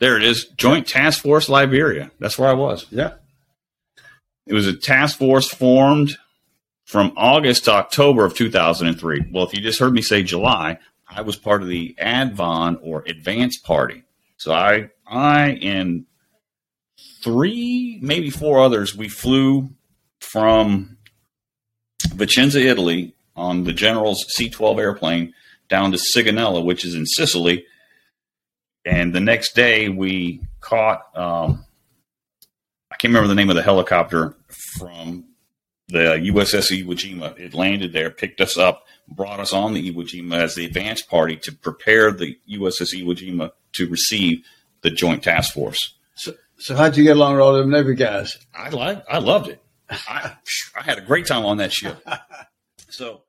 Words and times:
There 0.00 0.16
it 0.16 0.24
is. 0.24 0.46
Joint 0.56 0.86
Task 0.86 1.22
Force 1.22 1.48
Liberia. 1.48 2.10
That's 2.18 2.38
where 2.38 2.48
I 2.48 2.54
was. 2.54 2.86
Yeah. 2.90 3.14
It 4.46 4.54
was 4.54 4.66
a 4.66 4.76
task 4.76 5.18
force 5.18 5.48
formed 5.48 6.18
from 6.84 7.12
August 7.16 7.64
to 7.64 7.72
October 7.72 8.24
of 8.24 8.34
2003. 8.34 9.26
Well, 9.32 9.46
if 9.46 9.54
you 9.54 9.60
just 9.60 9.78
heard 9.78 9.94
me 9.94 10.02
say 10.02 10.22
July, 10.22 10.78
I 11.08 11.22
was 11.22 11.36
part 11.36 11.62
of 11.62 11.68
the 11.68 11.94
ADVON 11.98 12.78
or 12.82 13.04
Advance 13.06 13.58
Party. 13.58 14.02
So 14.36 14.52
I, 14.52 14.90
I 15.06 15.58
and 15.62 16.04
three, 17.22 17.98
maybe 18.02 18.30
four 18.30 18.60
others, 18.60 18.94
we 18.94 19.08
flew 19.08 19.70
from 20.20 20.98
Vicenza, 22.08 22.60
Italy, 22.60 23.14
on 23.36 23.64
the 23.64 23.72
General's 23.72 24.24
C-12 24.34 24.78
airplane 24.78 25.32
down 25.68 25.92
to 25.92 25.98
Sigonella, 25.98 26.64
which 26.64 26.84
is 26.84 26.94
in 26.94 27.06
Sicily. 27.06 27.64
And 28.84 29.14
the 29.14 29.20
next 29.20 29.54
day, 29.54 29.88
we 29.88 30.40
caught. 30.60 31.04
Um, 31.16 31.64
I 32.90 32.96
can't 32.96 33.10
remember 33.10 33.28
the 33.28 33.34
name 33.34 33.50
of 33.50 33.56
the 33.56 33.62
helicopter 33.62 34.36
from 34.78 35.24
the 35.88 35.98
USS 36.32 36.70
Iwo 36.70 36.92
Jima. 36.94 37.38
It 37.38 37.54
landed 37.54 37.92
there, 37.92 38.10
picked 38.10 38.40
us 38.40 38.56
up, 38.56 38.86
brought 39.08 39.40
us 39.40 39.52
on 39.52 39.74
the 39.74 39.90
Iwo 39.92 40.04
Jima 40.04 40.36
as 40.36 40.54
the 40.54 40.64
advance 40.64 41.02
party 41.02 41.36
to 41.38 41.52
prepare 41.52 42.12
the 42.12 42.38
USS 42.50 42.94
Iwo 42.94 43.16
Jima 43.16 43.50
to 43.74 43.88
receive 43.88 44.44
the 44.82 44.90
Joint 44.90 45.22
Task 45.24 45.52
Force. 45.54 45.78
So, 46.14 46.34
so 46.58 46.76
how'd 46.76 46.96
you 46.96 47.04
get 47.04 47.16
along 47.16 47.34
with 47.34 47.42
all 47.42 47.54
them 47.54 47.70
Navy 47.70 47.94
guys? 47.94 48.36
I 48.54 48.68
like, 48.68 49.02
I 49.10 49.18
loved 49.18 49.48
it. 49.48 49.60
I, 49.90 50.32
I 50.78 50.82
had 50.82 50.98
a 50.98 51.02
great 51.02 51.26
time 51.26 51.44
on 51.44 51.56
that 51.58 51.72
ship. 51.72 51.98
So 52.90 53.24